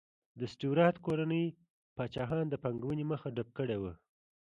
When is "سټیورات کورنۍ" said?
0.51-1.45